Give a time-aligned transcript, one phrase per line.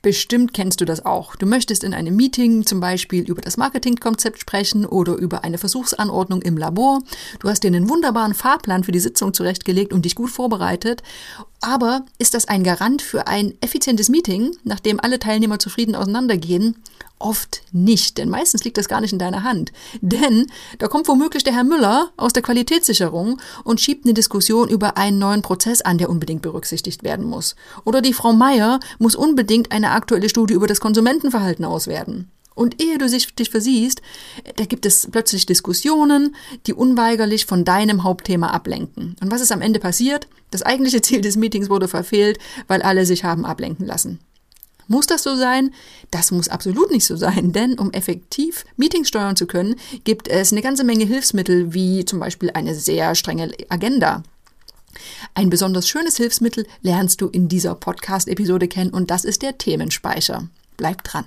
[0.00, 1.34] Bestimmt kennst du das auch.
[1.34, 6.42] Du möchtest in einem Meeting zum Beispiel über das Marketingkonzept sprechen oder über eine Versuchsanordnung
[6.42, 7.00] im Labor.
[7.40, 11.02] Du hast dir einen wunderbaren Fahrplan für die Sitzung zurechtgelegt und dich gut vorbereitet.
[11.60, 16.76] Aber ist das ein Garant für ein effizientes Meeting, nachdem alle Teilnehmer zufrieden auseinandergehen?
[17.18, 19.72] Oft nicht, denn meistens liegt das gar nicht in deiner Hand.
[20.00, 20.46] Denn
[20.78, 25.18] da kommt womöglich der Herr Müller aus der Qualitätssicherung und schiebt eine Diskussion über einen
[25.18, 27.56] neuen Prozess an, der unbedingt berücksichtigt werden muss.
[27.84, 32.30] Oder die Frau Meier muss unbedingt eine aktuelle Studie über das Konsumentenverhalten auswerten.
[32.54, 34.02] Und ehe du dich versiehst,
[34.56, 36.34] da gibt es plötzlich Diskussionen,
[36.66, 39.14] die unweigerlich von deinem Hauptthema ablenken.
[39.20, 40.26] Und was ist am Ende passiert?
[40.50, 44.18] Das eigentliche Ziel des Meetings wurde verfehlt, weil alle sich haben ablenken lassen.
[44.88, 45.72] Muss das so sein?
[46.10, 50.50] Das muss absolut nicht so sein, denn um effektiv Meetings steuern zu können, gibt es
[50.50, 54.22] eine ganze Menge Hilfsmittel, wie zum Beispiel eine sehr strenge Agenda.
[55.34, 60.48] Ein besonders schönes Hilfsmittel lernst du in dieser Podcast-Episode kennen und das ist der Themenspeicher.
[60.76, 61.26] Bleib dran.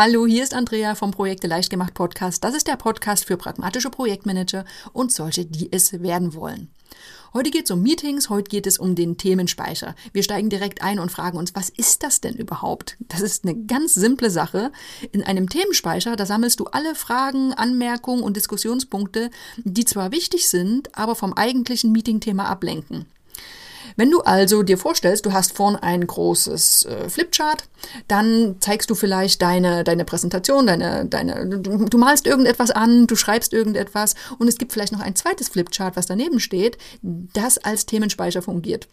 [0.00, 2.44] Hallo, hier ist Andrea vom Projekte leicht gemacht Podcast.
[2.44, 6.70] Das ist der Podcast für pragmatische Projektmanager und solche, die es werden wollen.
[7.34, 9.96] Heute geht es um Meetings, heute geht es um den Themenspeicher.
[10.12, 12.96] Wir steigen direkt ein und fragen uns, was ist das denn überhaupt?
[13.00, 14.70] Das ist eine ganz simple Sache.
[15.10, 20.96] In einem Themenspeicher, da sammelst du alle Fragen, Anmerkungen und Diskussionspunkte, die zwar wichtig sind,
[20.96, 23.06] aber vom eigentlichen Meetingthema ablenken.
[23.98, 27.64] Wenn du also dir vorstellst, du hast vorne ein großes äh, Flipchart,
[28.06, 33.16] dann zeigst du vielleicht deine, deine Präsentation, deine, deine, du, du malst irgendetwas an, du
[33.16, 37.86] schreibst irgendetwas und es gibt vielleicht noch ein zweites Flipchart, was daneben steht, das als
[37.86, 38.86] Themenspeicher fungiert.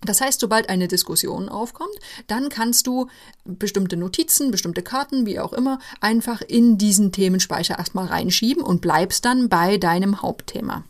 [0.00, 1.94] Das heißt, sobald eine Diskussion aufkommt,
[2.26, 3.08] dann kannst du
[3.44, 9.26] bestimmte Notizen, bestimmte Karten, wie auch immer, einfach in diesen Themenspeicher erstmal reinschieben und bleibst
[9.26, 10.84] dann bei deinem Hauptthema.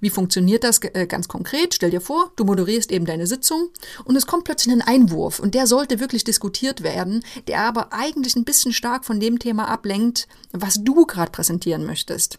[0.00, 1.74] Wie funktioniert das äh, ganz konkret?
[1.74, 3.70] Stell dir vor, du moderierst eben deine Sitzung
[4.04, 8.36] und es kommt plötzlich ein Einwurf und der sollte wirklich diskutiert werden, der aber eigentlich
[8.36, 12.38] ein bisschen stark von dem Thema ablenkt, was du gerade präsentieren möchtest.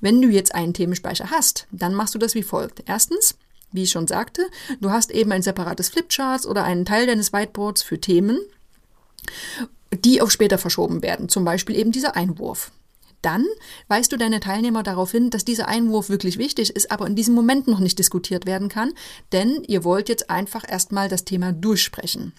[0.00, 2.82] Wenn du jetzt einen Themenspeicher hast, dann machst du das wie folgt.
[2.86, 3.36] Erstens,
[3.72, 4.46] wie ich schon sagte,
[4.80, 8.38] du hast eben ein separates Flipchart oder einen Teil deines Whiteboards für Themen,
[9.92, 11.28] die auf später verschoben werden.
[11.28, 12.70] Zum Beispiel eben dieser Einwurf
[13.24, 13.46] dann
[13.88, 17.34] weist du deine Teilnehmer darauf hin, dass dieser Einwurf wirklich wichtig ist, aber in diesem
[17.34, 18.92] Moment noch nicht diskutiert werden kann,
[19.32, 22.32] denn ihr wollt jetzt einfach erstmal das Thema durchsprechen.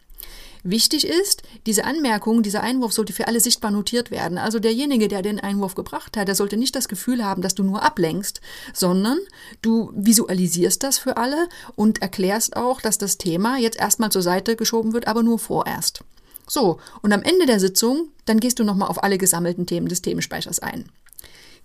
[0.67, 4.39] Wichtig ist, diese Anmerkung, dieser Einwurf sollte für alle sichtbar notiert werden.
[4.39, 7.61] Also derjenige, der den Einwurf gebracht hat, der sollte nicht das Gefühl haben, dass du
[7.61, 8.41] nur ablenkst,
[8.73, 9.19] sondern
[9.61, 14.55] du visualisierst das für alle und erklärst auch, dass das Thema jetzt erstmal zur Seite
[14.55, 16.03] geschoben wird, aber nur vorerst.
[16.47, 20.01] So, und am Ende der Sitzung, dann gehst du nochmal auf alle gesammelten Themen des
[20.01, 20.85] Themenspeichers ein.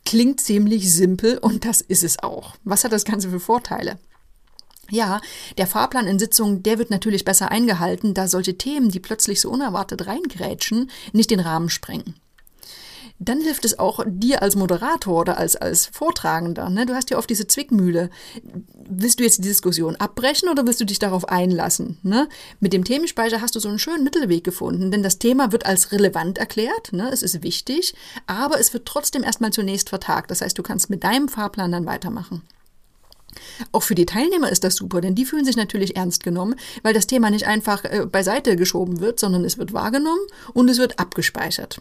[0.06, 2.54] Klingt ziemlich simpel und das ist es auch.
[2.64, 3.98] Was hat das Ganze für Vorteile?
[4.90, 5.20] Ja,
[5.56, 9.50] der Fahrplan in Sitzungen, der wird natürlich besser eingehalten, da solche Themen, die plötzlich so
[9.50, 12.14] unerwartet reingrätschen, nicht den Rahmen sprengen
[13.20, 16.70] dann hilft es auch dir als Moderator oder als, als Vortragender.
[16.70, 16.86] Ne?
[16.86, 18.08] Du hast ja oft diese Zwickmühle.
[18.88, 21.98] Willst du jetzt die Diskussion abbrechen oder willst du dich darauf einlassen?
[22.02, 22.28] Ne?
[22.60, 25.92] Mit dem Themenspeicher hast du so einen schönen Mittelweg gefunden, denn das Thema wird als
[25.92, 27.10] relevant erklärt, ne?
[27.12, 27.94] es ist wichtig,
[28.26, 30.30] aber es wird trotzdem erstmal zunächst vertagt.
[30.30, 32.42] Das heißt, du kannst mit deinem Fahrplan dann weitermachen.
[33.70, 36.94] Auch für die Teilnehmer ist das super, denn die fühlen sich natürlich ernst genommen, weil
[36.94, 40.98] das Thema nicht einfach äh, beiseite geschoben wird, sondern es wird wahrgenommen und es wird
[40.98, 41.80] abgespeichert.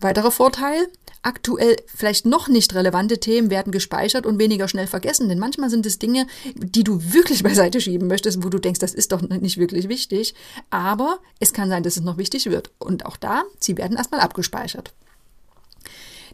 [0.00, 0.88] Weiterer Vorteil,
[1.22, 5.84] aktuell vielleicht noch nicht relevante Themen werden gespeichert und weniger schnell vergessen, denn manchmal sind
[5.84, 9.58] es Dinge, die du wirklich beiseite schieben möchtest, wo du denkst, das ist doch nicht
[9.58, 10.34] wirklich wichtig,
[10.70, 12.70] aber es kann sein, dass es noch wichtig wird.
[12.78, 14.92] Und auch da, sie werden erstmal abgespeichert.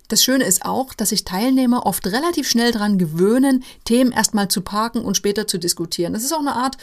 [0.08, 4.60] Das Schöne ist auch, dass sich Teilnehmer oft relativ schnell daran gewöhnen, Themen erstmal zu
[4.60, 6.12] parken und später zu diskutieren.
[6.12, 6.76] Das ist auch eine Art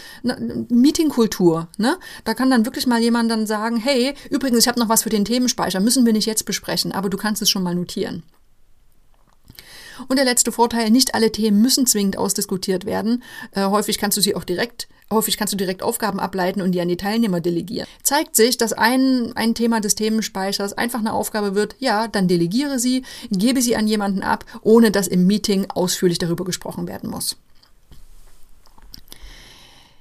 [0.69, 1.69] Meetingkultur.
[1.77, 1.97] Ne?
[2.25, 5.09] Da kann dann wirklich mal jemand dann sagen, hey, übrigens, ich habe noch was für
[5.09, 8.23] den Themenspeicher, müssen wir nicht jetzt besprechen, aber du kannst es schon mal notieren.
[10.07, 13.23] Und der letzte Vorteil, nicht alle Themen müssen zwingend ausdiskutiert werden.
[13.51, 16.81] Äh, häufig kannst du sie auch direkt, häufig kannst du direkt Aufgaben ableiten und die
[16.81, 17.87] an die Teilnehmer delegieren.
[18.03, 22.79] Zeigt sich, dass ein, ein Thema des Themenspeichers einfach eine Aufgabe wird, ja, dann delegiere
[22.79, 27.37] sie, gebe sie an jemanden ab, ohne dass im Meeting ausführlich darüber gesprochen werden muss.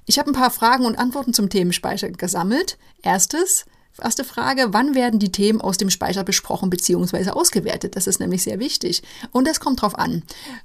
[0.07, 2.77] Ich habe ein paar Fragen und Antworten zum Themenspeicher gesammelt.
[3.03, 3.65] Erstes,
[4.01, 7.31] Erste Frage, wann werden die Themen aus dem Speicher besprochen bzw.
[7.31, 7.95] ausgewertet?
[7.95, 9.03] Das ist nämlich sehr wichtig.
[9.33, 10.23] Und das kommt drauf an.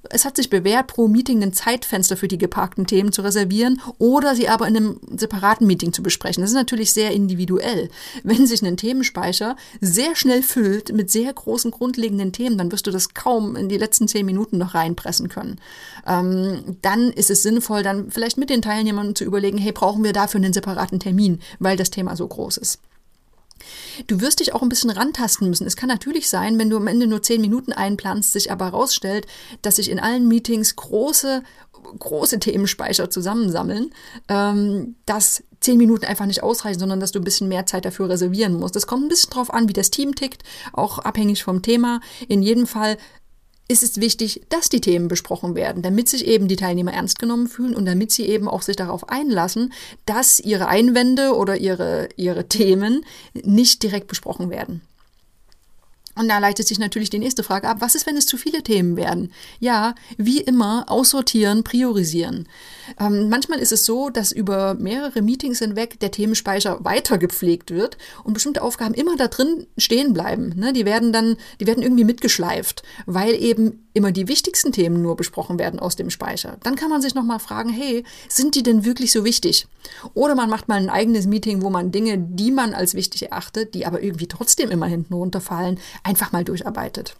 [0.09, 4.33] Es hat sich bewährt, pro Meeting ein Zeitfenster für die geparkten Themen zu reservieren oder
[4.33, 6.41] sie aber in einem separaten Meeting zu besprechen.
[6.41, 7.89] Das ist natürlich sehr individuell.
[8.23, 12.91] Wenn sich ein Themenspeicher sehr schnell füllt mit sehr großen grundlegenden Themen, dann wirst du
[12.91, 15.59] das kaum in die letzten zehn Minuten noch reinpressen können.
[16.05, 20.13] Ähm, dann ist es sinnvoll, dann vielleicht mit den Teilnehmern zu überlegen, hey, brauchen wir
[20.13, 22.79] dafür einen separaten Termin, weil das Thema so groß ist.
[24.07, 25.67] Du wirst dich auch ein bisschen rantasten müssen.
[25.67, 29.25] Es kann natürlich sein, wenn du am Ende nur zehn Minuten einplanst, sich aber herausstellt,
[29.61, 31.43] dass sich in allen Meetings große,
[31.99, 33.91] große Themenspeicher zusammensammeln,
[34.27, 38.09] ähm, dass zehn Minuten einfach nicht ausreichen, sondern dass du ein bisschen mehr Zeit dafür
[38.09, 38.75] reservieren musst.
[38.75, 40.43] Das kommt ein bisschen drauf an, wie das Team tickt,
[40.73, 41.99] auch abhängig vom Thema.
[42.27, 42.97] In jedem Fall
[43.67, 47.47] ist es wichtig, dass die Themen besprochen werden, damit sich eben die Teilnehmer ernst genommen
[47.47, 49.73] fühlen und damit sie eben auch sich darauf einlassen,
[50.05, 54.81] dass ihre Einwände oder ihre, ihre Themen nicht direkt besprochen werden.
[56.17, 58.63] Und da leitet sich natürlich die nächste Frage ab, was ist, wenn es zu viele
[58.63, 59.31] Themen werden?
[59.59, 62.47] Ja, wie immer, aussortieren, priorisieren.
[62.99, 67.97] Ähm, manchmal ist es so, dass über mehrere Meetings hinweg der Themenspeicher weiter gepflegt wird
[68.23, 70.53] und bestimmte Aufgaben immer da drin stehen bleiben.
[70.55, 70.73] Ne?
[70.73, 75.59] Die werden dann, die werden irgendwie mitgeschleift, weil eben immer die wichtigsten Themen nur besprochen
[75.59, 76.57] werden aus dem Speicher.
[76.63, 79.67] Dann kann man sich nochmal fragen, hey, sind die denn wirklich so wichtig?
[80.13, 83.73] Oder man macht mal ein eigenes Meeting, wo man Dinge, die man als wichtig erachtet,
[83.73, 87.15] die aber irgendwie trotzdem immer hinten runterfallen, einfach mal durcharbeitet.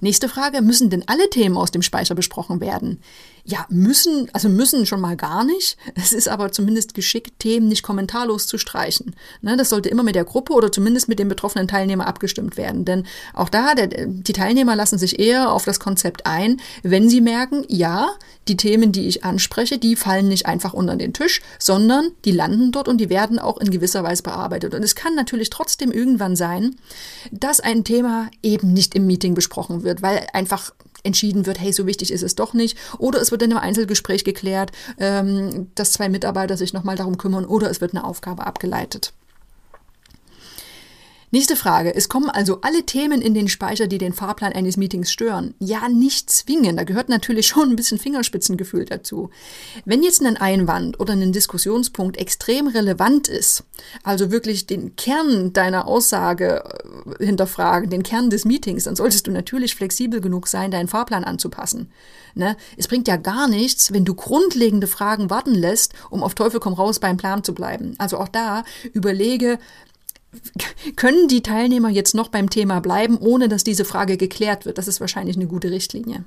[0.00, 3.00] Nächste Frage, müssen denn alle Themen aus dem Speicher besprochen werden?
[3.50, 5.78] Ja, müssen, also müssen schon mal gar nicht.
[5.94, 9.16] Es ist aber zumindest geschickt, Themen nicht kommentarlos zu streichen.
[9.40, 12.84] Ne, das sollte immer mit der Gruppe oder zumindest mit dem betroffenen Teilnehmer abgestimmt werden.
[12.84, 17.22] Denn auch da, der, die Teilnehmer lassen sich eher auf das Konzept ein, wenn sie
[17.22, 18.10] merken, ja,
[18.48, 22.70] die Themen, die ich anspreche, die fallen nicht einfach unter den Tisch, sondern die landen
[22.70, 24.74] dort und die werden auch in gewisser Weise bearbeitet.
[24.74, 26.76] Und es kann natürlich trotzdem irgendwann sein,
[27.30, 30.72] dass ein Thema eben nicht im Meeting besprochen wird, weil einfach
[31.08, 32.78] entschieden wird, hey, so wichtig ist es doch nicht.
[32.98, 37.44] Oder es wird in einem Einzelgespräch geklärt, ähm, dass zwei Mitarbeiter sich nochmal darum kümmern
[37.44, 39.12] oder es wird eine Aufgabe abgeleitet.
[41.30, 41.94] Nächste Frage.
[41.94, 45.54] Es kommen also alle Themen in den Speicher, die den Fahrplan eines Meetings stören.
[45.58, 46.78] Ja, nicht zwingen.
[46.78, 49.28] Da gehört natürlich schon ein bisschen Fingerspitzengefühl dazu.
[49.84, 53.64] Wenn jetzt ein Einwand oder ein Diskussionspunkt extrem relevant ist,
[54.02, 56.64] also wirklich den Kern deiner Aussage
[57.20, 61.24] äh, hinterfragen, den Kern des Meetings, dann solltest du natürlich flexibel genug sein, deinen Fahrplan
[61.24, 61.92] anzupassen.
[62.34, 62.56] Ne?
[62.78, 66.72] Es bringt ja gar nichts, wenn du grundlegende Fragen warten lässt, um auf Teufel komm
[66.72, 67.96] raus beim Plan zu bleiben.
[67.98, 68.64] Also auch da
[68.94, 69.58] überlege,
[70.96, 74.78] können die Teilnehmer jetzt noch beim Thema bleiben, ohne dass diese Frage geklärt wird?
[74.78, 76.24] Das ist wahrscheinlich eine gute Richtlinie.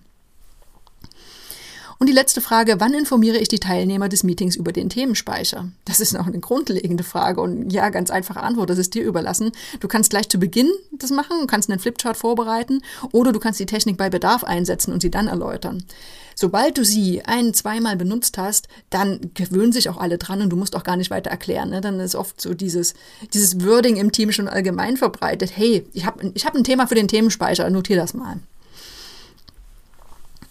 [2.01, 5.69] Und die letzte Frage, wann informiere ich die Teilnehmer des Meetings über den Themenspeicher?
[5.85, 9.51] Das ist noch eine grundlegende Frage und ja, ganz einfache Antwort, das ist dir überlassen.
[9.79, 12.81] Du kannst gleich zu Beginn das machen, du kannst einen Flipchart vorbereiten
[13.11, 15.85] oder du kannst die Technik bei Bedarf einsetzen und sie dann erläutern.
[16.35, 20.55] Sobald du sie ein-, zweimal benutzt hast, dann gewöhnen sich auch alle dran und du
[20.55, 21.69] musst auch gar nicht weiter erklären.
[21.69, 21.81] Ne?
[21.81, 22.93] Dann ist oft so dieses,
[23.33, 25.51] dieses Wording im Team schon allgemein verbreitet.
[25.55, 28.37] Hey, ich habe ich hab ein Thema für den Themenspeicher, notier das mal.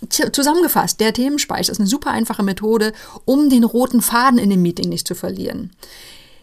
[0.09, 2.95] Zusammengefasst, der Themenspeicher ist eine super einfache Methode,
[3.27, 5.71] um den roten Faden in dem Meeting nicht zu verlieren.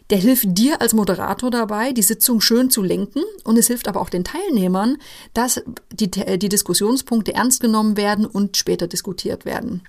[0.10, 4.00] Der hilft dir als Moderator dabei, die Sitzung schön zu lenken und es hilft aber
[4.00, 4.98] auch den Teilnehmern,
[5.34, 5.62] dass
[5.92, 9.82] die, die Diskussionspunkte ernst genommen werden und später diskutiert werden.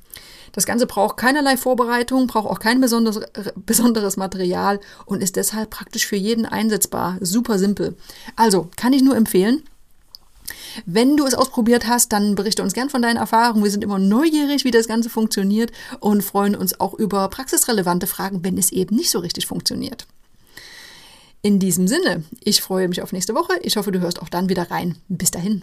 [0.53, 3.21] Das Ganze braucht keinerlei Vorbereitung, braucht auch kein besonderes,
[3.57, 7.19] besonderes Material und ist deshalb praktisch für jeden einsetzbar.
[7.21, 7.97] Super simpel.
[8.35, 9.63] Also, kann ich nur empfehlen.
[10.87, 13.65] Wenn du es ausprobiert hast, dann berichte uns gern von deinen Erfahrungen.
[13.65, 18.45] Wir sind immer neugierig, wie das Ganze funktioniert und freuen uns auch über praxisrelevante Fragen,
[18.45, 20.07] wenn es eben nicht so richtig funktioniert.
[21.43, 23.53] In diesem Sinne, ich freue mich auf nächste Woche.
[23.63, 24.97] Ich hoffe, du hörst auch dann wieder rein.
[25.09, 25.63] Bis dahin.